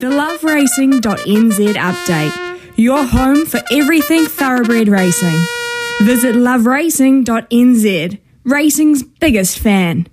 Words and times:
The 0.00 0.06
loveracing.nz 0.06 1.74
update. 1.74 2.60
Your 2.76 3.04
home 3.04 3.44
for 3.46 3.60
everything 3.72 4.26
thoroughbred 4.26 4.86
racing. 4.86 5.36
Visit 6.02 6.36
loveracing.nz, 6.36 8.20
racing's 8.44 9.02
biggest 9.02 9.58
fan. 9.58 10.06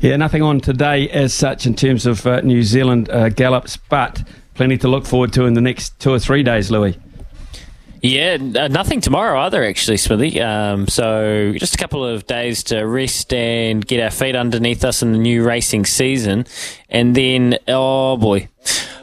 Yeah, 0.00 0.14
nothing 0.18 0.42
on 0.42 0.60
today 0.60 1.08
as 1.08 1.34
such 1.34 1.66
in 1.66 1.74
terms 1.74 2.06
of 2.06 2.24
uh, 2.24 2.42
New 2.42 2.62
Zealand 2.62 3.10
uh, 3.10 3.28
gallops, 3.28 3.76
but 3.76 4.22
plenty 4.54 4.78
to 4.78 4.86
look 4.86 5.04
forward 5.04 5.32
to 5.32 5.46
in 5.46 5.54
the 5.54 5.60
next 5.60 5.98
two 5.98 6.12
or 6.12 6.20
three 6.20 6.44
days, 6.44 6.70
Louis. 6.70 6.96
Yeah, 8.02 8.34
uh, 8.34 8.68
nothing 8.68 9.00
tomorrow 9.00 9.40
either, 9.40 9.64
actually, 9.64 9.96
Smithy. 9.96 10.40
Um, 10.40 10.86
so 10.86 11.54
just 11.56 11.74
a 11.74 11.78
couple 11.78 12.04
of 12.04 12.26
days 12.26 12.62
to 12.64 12.82
rest 12.82 13.32
and 13.32 13.86
get 13.86 14.02
our 14.02 14.10
feet 14.10 14.36
underneath 14.36 14.84
us 14.84 15.02
in 15.02 15.12
the 15.12 15.18
new 15.18 15.42
racing 15.42 15.86
season. 15.86 16.46
And 16.88 17.14
then, 17.14 17.58
oh 17.66 18.16
boy, 18.16 18.48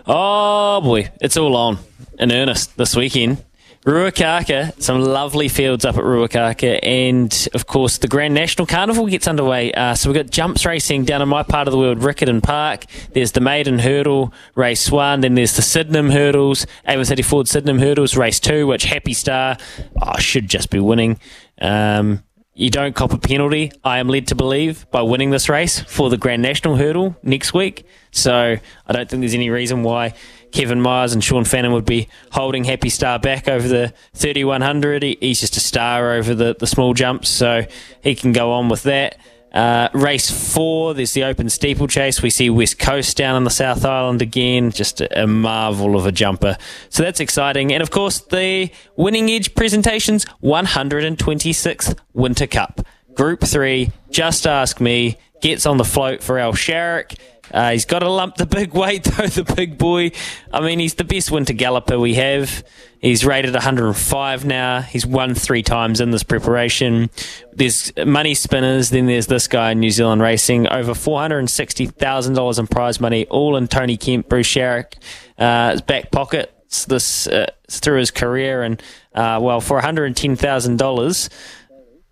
oh 0.06 0.82
boy, 0.82 1.12
it's 1.22 1.38
all 1.38 1.56
on 1.56 1.80
in 2.20 2.32
earnest 2.32 2.78
this 2.78 2.96
weekend. 2.96 3.44
Ruakaka, 3.86 4.82
some 4.82 5.02
lovely 5.02 5.50
fields 5.50 5.84
up 5.84 5.98
at 5.98 6.04
Ruakaka, 6.04 6.80
and 6.82 7.50
of 7.54 7.68
course 7.68 7.98
the 7.98 8.08
Grand 8.08 8.34
National 8.34 8.66
Carnival 8.66 9.08
gets 9.08 9.28
underway. 9.28 9.74
Uh, 9.74 9.94
so 9.94 10.10
we've 10.10 10.16
got 10.16 10.32
jumps 10.32 10.66
racing 10.66 11.04
down 11.04 11.22
in 11.22 11.28
my 11.28 11.44
part 11.44 11.68
of 11.68 11.74
the 11.74 11.78
world, 11.78 12.00
Riccarton 12.00 12.42
Park. 12.42 12.86
There's 13.12 13.34
the 13.34 13.42
Maiden 13.42 13.80
Hurdle, 13.80 14.34
race 14.56 14.90
one. 14.90 15.20
Then 15.20 15.36
there's 15.36 15.58
the 15.58 15.62
Sydenham 15.62 16.12
Hurdles, 16.12 16.66
Avon 16.88 17.04
City 17.04 17.24
Ford 17.24 17.50
Sydenham 17.50 17.80
Hurdles, 17.80 18.16
race 18.16 18.40
two, 18.40 18.68
which 18.68 18.86
Happy 18.86 19.14
Star 19.14 19.58
oh, 20.02 20.18
should 20.18 20.48
just 20.48 20.70
be 20.70 20.80
winning. 20.80 21.20
Um, 21.60 22.24
you 22.56 22.70
don't 22.70 22.96
cop 22.96 23.12
a 23.12 23.18
penalty, 23.18 23.72
I 23.84 23.98
am 23.98 24.08
led 24.08 24.28
to 24.28 24.36
believe, 24.36 24.90
by 24.92 25.02
winning 25.02 25.32
this 25.32 25.50
race 25.50 25.82
for 25.82 26.10
the 26.10 26.18
Grand 26.18 26.42
National 26.42 26.78
Hurdle 26.78 27.18
next 27.22 27.54
week. 27.54 27.86
So 28.12 28.56
I 28.88 28.94
don't 28.94 29.10
think 29.10 29.22
there's 29.22 29.34
any 29.34 29.50
reason 29.50 29.84
why 29.84 30.14
Kevin 30.54 30.80
Myers 30.80 31.14
and 31.14 31.24
Sean 31.24 31.44
Fannin 31.44 31.74
would 31.74 31.86
be 31.86 32.08
holding 32.32 32.64
Happy 32.64 32.90
Star 32.90 33.20
back 33.20 33.48
over 33.48 33.68
the 33.68 33.94
3100. 34.14 35.04
He's 35.04 35.42
just 35.42 35.58
a 35.58 35.60
star 35.60 36.14
over 36.14 36.34
the, 36.34 36.56
the 36.58 36.68
small 36.68 36.94
jumps, 36.94 37.28
so 37.28 37.66
he 38.02 38.16
can 38.16 38.32
go 38.32 38.54
on 38.54 38.70
with 38.70 38.84
that. 38.84 39.18
Uh, 39.52 39.88
race 39.94 40.32
four, 40.54 40.96
there's 40.96 41.14
the 41.14 41.24
open 41.24 41.48
steeplechase. 41.48 42.24
We 42.24 42.32
see 42.32 42.50
West 42.50 42.80
Coast 42.80 43.18
down 43.18 43.36
on 43.36 43.44
the 43.44 43.52
South 43.52 43.86
Island 43.86 44.22
again. 44.22 44.72
Just 44.72 45.02
a, 45.02 45.24
a, 45.24 45.28
marvel 45.28 45.96
of 45.96 46.08
a 46.08 46.12
jumper. 46.12 46.58
So 46.90 47.04
that's 47.04 47.20
exciting. 47.20 47.72
And 47.72 47.84
of 47.84 47.92
course, 47.92 48.20
the 48.20 48.72
Winning 48.96 49.30
Edge 49.30 49.54
presentations 49.54 50.26
126th 50.44 51.98
Winter 52.14 52.48
Cup. 52.48 52.82
Group 53.14 53.42
three, 53.42 53.92
Just 54.10 54.48
Ask 54.48 54.82
Me, 54.82 55.18
gets 55.40 55.68
on 55.68 55.78
the 55.78 55.86
float 55.86 56.24
for 56.24 56.40
Al 56.40 56.54
Sharrock. 56.54 57.16
Uh, 57.52 57.72
he's 57.72 57.86
got 57.86 58.00
to 58.00 58.10
lump 58.10 58.36
the 58.36 58.46
big 58.46 58.74
weight, 58.74 59.04
though, 59.18 59.28
the 59.28 59.44
big 59.56 59.78
boy. 59.78 60.12
I 60.52 60.62
mean, 60.62 60.80
he's 60.80 60.96
the 60.96 61.04
best 61.04 61.32
winter 61.32 61.54
galloper 61.54 62.00
we 62.00 62.16
have. 62.16 62.64
He's 63.00 63.26
rated 63.26 63.54
105 63.54 64.46
now. 64.46 64.82
He's 64.82 65.06
won 65.06 65.36
three 65.36 65.62
times 65.62 66.00
in 66.00 66.12
this 66.12 66.24
preparation. 66.24 67.10
There's 67.52 67.92
money 67.98 68.34
spinners. 68.34 68.92
Then 68.92 69.08
there's 69.08 69.28
this 69.28 69.48
guy 69.48 69.72
in 69.72 69.82
New 69.82 69.92
Zealand 69.92 70.22
racing. 70.22 70.68
Over 70.70 70.94
$460,000 70.94 72.60
in 72.60 72.68
prize 72.68 73.02
money, 73.02 73.28
all 73.28 73.58
in 73.58 73.68
Tony 73.68 73.98
Kemp, 73.98 74.30
Bruce 74.30 74.48
Sharrock, 74.48 74.94
uh, 75.38 75.72
his 75.72 75.82
back 75.82 76.12
pocket. 76.12 76.50
This 76.88 77.28
uh, 77.28 77.52
through 77.70 78.00
his 78.00 78.10
career, 78.10 78.64
and 78.64 78.82
uh, 79.14 79.38
well, 79.40 79.62
for 79.62 79.80
$110,000 79.80 81.30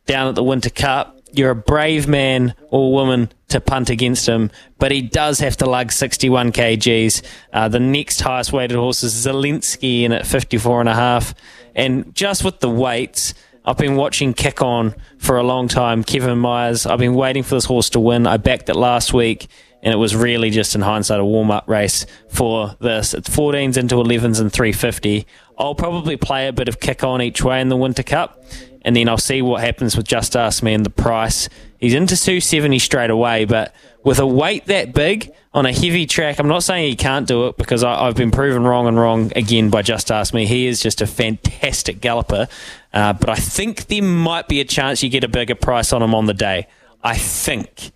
down 0.06 0.28
at 0.28 0.36
the 0.36 0.44
Winter 0.44 0.70
Cup, 0.70 1.21
you're 1.34 1.52
a 1.52 1.56
brave 1.56 2.08
man 2.08 2.54
or 2.70 2.92
woman 2.92 3.32
to 3.50 3.60
punt 3.60 3.90
against 3.90 4.28
him, 4.28 4.52
but 4.78 4.92
he 4.92 5.02
does 5.02 5.40
have 5.40 5.58
to 5.58 5.66
lug 5.66 5.92
61 5.92 6.52
kgs. 6.52 7.22
Uh, 7.54 7.68
the 7.68 7.80
next 7.80 8.22
highest 8.22 8.54
weighted 8.54 8.78
horse 8.78 9.04
is 9.04 9.14
Zelensky 9.14 10.04
in 10.04 10.12
at 10.12 10.26
54 10.26 10.82
and 10.82 10.90
a 10.90 10.96
half. 10.96 11.34
And 11.76 12.14
just 12.16 12.44
with 12.44 12.60
the 12.60 12.70
weights, 12.70 13.34
I've 13.64 13.78
been 13.78 13.96
watching 13.96 14.34
Kick 14.34 14.62
On 14.62 14.96
for 15.18 15.38
a 15.38 15.44
long 15.44 15.68
time. 15.68 16.04
Kevin 16.04 16.40
Myers, 16.40 16.86
I've 16.86 17.00
been 17.00 17.14
waiting 17.14 17.44
for 17.44 17.56
this 17.56 17.66
horse 17.66 17.90
to 17.92 18.00
win. 18.00 18.26
I 18.26 18.38
backed 18.38 18.70
it 18.70 18.76
last 18.76 19.14
week, 19.14 19.48
and 19.84 19.94
it 19.94 19.98
was 19.98 20.16
really 20.16 20.50
just 20.50 20.74
in 20.74 20.82
hindsight 20.82 21.20
a 21.20 21.26
warm 21.26 21.52
up 21.52 21.68
race 21.70 22.06
for 22.30 22.76
this. 22.80 23.14
It's 23.14 23.30
14s 23.30 23.78
into 23.78 23.96
11s 23.96 24.42
and 24.42 24.52
350. 24.52 25.28
I'll 25.58 25.76
probably 25.76 26.18
play 26.18 26.48
a 26.48 26.54
bit 26.54 26.68
of 26.68 26.80
Kick 26.80 27.04
On 27.04 27.22
each 27.22 27.44
way 27.44 27.62
in 27.62 27.70
the 27.70 27.78
Winter 27.78 28.04
Cup 28.04 28.44
and 28.84 28.96
then 28.96 29.08
I'll 29.10 29.18
see 29.18 29.42
what 29.42 29.62
happens 29.62 29.96
with 29.96 30.08
Just 30.08 30.36
Ask 30.36 30.64
Me 30.64 30.74
and 30.74 30.86
the 30.86 30.90
price. 30.90 31.50
He's 31.80 31.94
into 31.94 32.16
270 32.16 32.80
straight 32.80 33.10
away, 33.10 33.46
but 33.46 33.74
with 34.04 34.20
a 34.20 34.28
weight 34.28 34.66
that 34.66 34.94
big 34.94 35.32
on 35.54 35.66
a 35.66 35.74
heavy 35.74 36.06
track, 36.06 36.40
I'm 36.40 36.48
not 36.48 36.64
saying 36.64 36.90
he 36.90 36.96
can't 36.96 37.28
do 37.28 37.48
it 37.48 37.58
because 37.58 37.84
I, 37.84 38.06
have 38.06 38.16
been 38.16 38.32
proven 38.32 38.64
wrong 38.64 38.88
and 38.88 38.98
wrong 38.98 39.32
again 39.36 39.70
by 39.70 39.82
Just 39.82 40.12
Ask 40.12 40.34
Me. 40.34 40.46
He 40.46 40.68
is 40.68 40.82
just 40.82 41.02
a 41.02 41.08
fantastic 41.08 42.02
galloper, 42.02 42.48
uh, 42.94 43.14
but 43.14 43.30
I 43.30 43.36
think 43.36 43.88
there 43.88 44.04
might 44.04 44.48
be 44.48 44.60
a 44.62 44.66
chance 44.66 45.04
you 45.04 45.10
get 45.10 45.24
a 45.24 45.28
bigger 45.28 45.56
price 45.56 45.94
on 45.94 46.02
him 46.02 46.16
on 46.16 46.26
the 46.26 46.34
day. 46.34 46.68
I 47.04 47.18
think. 47.18 47.92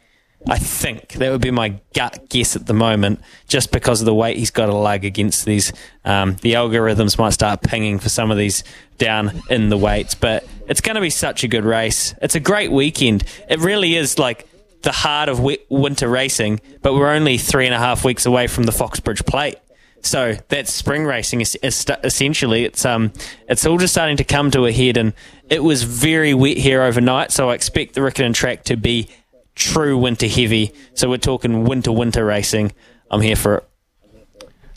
I 0.48 0.58
think 0.60 1.14
that 1.14 1.32
would 1.32 1.42
be 1.42 1.52
my 1.52 1.80
gut 1.94 2.30
guess 2.30 2.56
at 2.56 2.68
the 2.68 2.74
moment, 2.74 3.20
just 3.48 3.72
because 3.72 4.02
of 4.02 4.06
the 4.06 4.14
weight 4.14 4.38
he's 4.38 4.52
got 4.52 4.68
to 4.68 4.76
lug 4.76 5.04
against 5.04 5.46
these. 5.46 5.74
Um, 6.04 6.36
the 6.42 6.54
algorithms 6.54 7.18
might 7.18 7.32
start 7.32 7.62
pinging 7.64 7.98
for 7.98 8.10
some 8.10 8.30
of 8.30 8.38
these 8.38 8.64
down 8.98 9.42
in 9.50 9.70
the 9.70 9.78
weights, 9.78 10.14
but 10.14 10.48
it's 10.68 10.82
going 10.82 10.96
to 10.96 11.02
be 11.02 11.10
such 11.10 11.44
a 11.44 11.48
good 11.48 11.66
race. 11.66 12.14
It's 12.22 12.36
a 12.36 12.40
great 12.40 12.72
weekend. 12.72 13.24
It 13.50 13.60
really 13.60 13.96
is 13.96 14.20
like 14.20 14.48
the 14.84 14.92
heart 14.92 15.30
of 15.30 15.40
winter 15.70 16.08
racing, 16.08 16.62
but 16.84 16.94
we're 16.94 17.10
only 17.10 17.40
three 17.40 17.66
and 17.66 17.74
a 17.74 17.80
half 17.80 18.06
weeks 18.06 18.28
away 18.28 18.46
from 18.46 18.64
the 18.66 18.72
Foxbridge 18.72 19.26
Plate. 19.26 19.58
So 20.02 20.38
that's 20.50 20.72
spring 20.72 21.06
racing. 21.06 21.42
Essentially, 21.42 22.66
it's 22.66 22.86
um, 22.86 23.12
it's 23.50 23.66
all 23.66 23.80
just 23.80 23.96
starting 23.96 24.18
to 24.18 24.24
come 24.24 24.52
to 24.52 24.68
a 24.68 24.72
head, 24.72 24.98
and 24.98 25.14
it 25.50 25.64
was 25.64 25.82
very 25.82 26.36
wet 26.36 26.58
here 26.58 26.84
overnight. 26.84 27.32
So 27.32 27.50
I 27.50 27.56
expect 27.56 27.96
the 27.96 28.02
Riccarton 28.02 28.36
track 28.36 28.66
to 28.66 28.78
be 28.78 29.10
true 29.56 29.98
winter 29.98 30.28
heavy. 30.28 30.74
So 30.94 31.10
we're 31.10 31.18
talking 31.18 31.64
winter 31.64 31.92
winter 31.92 32.26
racing. 32.26 32.74
I'm 33.10 33.22
here 33.22 33.36
for 33.36 33.58
it. 33.58 33.70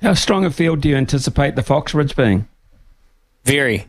How 0.02 0.14
strong 0.14 0.44
a 0.44 0.50
field 0.50 0.80
do 0.80 0.88
you 0.88 0.96
anticipate 0.96 1.56
the 1.56 1.62
Foxbridge 1.62 2.14
being? 2.14 2.46
Very, 3.44 3.88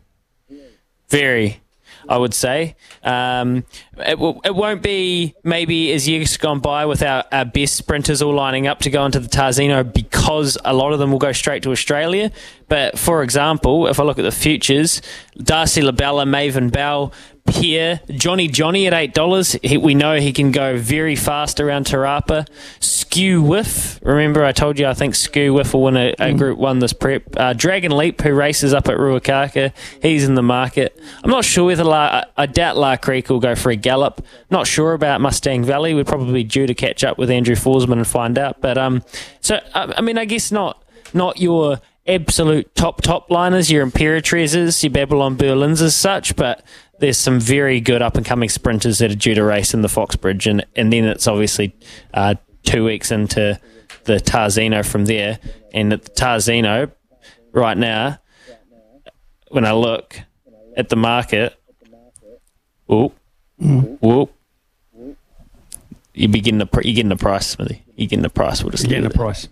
very. 1.10 1.62
I 2.08 2.18
would 2.18 2.34
say. 2.34 2.76
Um, 3.04 3.66
it, 3.98 4.16
w- 4.16 4.40
it 4.44 4.56
won't 4.56 4.82
be 4.82 5.36
maybe 5.44 5.92
as 5.92 6.08
years 6.08 6.38
gone 6.38 6.60
by 6.60 6.88
with 6.88 7.04
our, 7.04 7.24
our 7.32 7.46
best 7.46 7.76
sprinters 7.76 8.22
all 8.24 8.34
lining 8.34 8.66
up 8.66 8.80
to 8.80 8.90
go 8.90 9.06
into 9.06 9.20
the 9.20 9.28
Tarzino 9.28 9.84
because 9.94 10.58
a 10.66 10.74
lot 10.74 10.92
of 10.92 10.98
them 10.98 11.12
will 11.12 11.20
go 11.20 11.32
straight 11.32 11.62
to 11.64 11.72
Australia. 11.72 12.32
But 12.68 12.98
for 12.98 13.22
example, 13.22 13.86
if 13.88 14.00
I 14.00 14.04
look 14.04 14.18
at 14.18 14.24
the 14.24 14.32
futures, 14.32 15.04
Darcy 15.38 15.82
Labella, 15.82 16.28
Maven 16.28 16.72
Bell, 16.72 17.14
here. 17.50 18.02
Johnny 18.10 18.48
Johnny 18.48 18.88
at 18.88 18.94
eight 18.94 19.14
dollars. 19.14 19.58
We 19.64 19.94
know 19.94 20.20
he 20.20 20.34
can 20.34 20.52
go 20.52 20.78
very 20.78 21.16
fast 21.16 21.60
around 21.60 21.86
Te 21.86 21.94
Rapa. 21.94 22.48
Skew 22.80 23.42
Wiff. 23.42 24.00
Remember, 24.04 24.46
I 24.46 24.52
told 24.52 24.78
you 24.78 24.86
I 24.88 24.94
think 24.94 25.16
Skew 25.16 25.54
Wiff 25.54 25.74
will 25.74 25.84
win 25.84 25.98
a, 25.98 26.10
a 26.12 26.16
mm. 26.32 26.38
Group 26.38 26.60
One 26.60 26.80
this 26.80 26.94
prep. 26.94 27.24
Uh, 27.36 27.54
Dragon 27.54 27.96
Leap, 27.96 28.22
who 28.22 28.34
races 28.34 28.74
up 28.74 28.88
at 28.88 28.98
Ruakaka, 28.98 29.74
he's 30.02 30.24
in 30.24 30.36
the 30.36 30.44
market. 30.44 31.00
I'm 31.24 31.32
not 31.32 31.44
sure 31.44 31.66
whether 31.66 31.84
La, 31.84 32.24
I 32.38 32.46
doubt 32.46 32.78
La 32.78 32.98
Creek 32.98 33.30
will 33.30 33.40
go 33.40 33.56
for 33.56 33.72
a 33.72 33.76
gallop. 33.76 34.24
Not 34.50 34.68
sure 34.68 34.94
about 34.94 35.22
Mustang 35.22 35.64
Valley. 35.64 35.94
We're 35.94 36.04
probably 36.04 36.44
due 36.44 36.68
to 36.68 36.76
catch 36.76 37.04
up 37.04 37.18
with 37.18 37.32
Andrew 37.32 37.56
Forsman 37.56 37.94
and 37.94 38.08
find 38.08 38.38
out. 38.38 38.62
But 38.62 38.78
um, 38.78 39.04
so 39.42 39.60
I 39.74 40.02
mean, 40.02 40.18
I 40.18 40.26
guess 40.26 40.52
not 40.52 40.84
not 41.14 41.40
your 41.40 41.82
absolute 42.08 42.74
top 42.76 43.02
top 43.02 43.30
liners, 43.30 43.72
your 43.72 43.86
Imperatrizes, 43.86 44.84
your 44.84 44.92
Babylon 44.92 45.38
Berlins 45.38 45.82
as 45.82 45.96
such, 45.96 46.36
but 46.36 46.64
there's 47.00 47.18
some 47.18 47.40
very 47.40 47.80
good 47.80 48.02
up 48.02 48.16
and 48.16 48.26
coming 48.26 48.50
sprinters 48.50 49.00
that 49.00 49.12
are 49.12 49.16
due 49.16 49.34
to 49.34 49.44
race 49.44 49.74
in 49.74 49.82
the 49.82 49.90
Foxbridge, 49.90 50.48
and 50.48 50.66
and 50.76 50.92
then 50.92 51.06
it's 51.06 51.28
obviously 51.28 51.76
uh, 52.14 52.36
two 52.64 52.86
weeks 52.86 53.12
into 53.12 53.60
the 54.04 54.16
Tarzino 54.16 54.86
from 54.86 55.06
there, 55.06 55.40
and 55.74 55.94
at 55.94 56.04
the 56.04 56.12
Tarzino 56.12 56.92
right 57.52 57.78
now, 57.78 58.20
when 59.50 59.66
I 59.66 59.72
look 59.72 60.20
at 60.76 60.90
the 60.90 60.96
market, 60.96 61.60
whoop, 62.88 63.16
whoop, 63.58 64.34
you 66.14 66.28
begin 66.28 66.58
the 66.58 66.68
you're 66.84 66.96
getting 66.96 67.10
the 67.10 67.16
price, 67.16 67.48
Smithy. 67.48 67.84
You're 67.96 68.08
getting 68.08 68.24
the 68.24 68.30
price. 68.30 68.64
We'll 68.64 68.72
just 68.72 68.84
you're 68.84 68.90
getting 68.90 69.10
the 69.10 69.16
price. 69.16 69.48